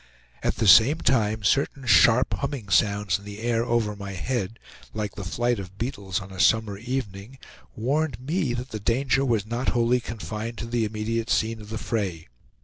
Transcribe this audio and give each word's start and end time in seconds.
At 0.41 0.55
the 0.55 0.65
same 0.67 0.97
time 1.01 1.43
certain 1.43 1.85
sharp, 1.85 2.33
humming 2.33 2.69
sounds 2.69 3.19
in 3.19 3.23
the 3.23 3.37
air 3.39 3.63
over 3.63 3.95
my 3.95 4.13
head, 4.13 4.57
like 4.95 5.13
the 5.13 5.23
flight 5.23 5.59
of 5.59 5.77
beetles 5.77 6.19
on 6.19 6.31
a 6.31 6.39
summer 6.39 6.75
evening, 6.79 7.37
warned 7.75 8.19
me 8.19 8.55
that 8.55 8.69
the 8.71 8.79
danger 8.79 9.23
was 9.23 9.45
not 9.45 9.69
wholly 9.77 9.99
confined 9.99 10.57
to 10.57 10.65
the 10.65 10.85
immediate 10.85 11.29
scene 11.29 11.61
of 11.61 11.69
the 11.69 11.77
fray. 11.77 12.29